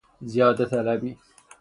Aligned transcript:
زیاده 0.21 0.65
طلبی 0.65 1.17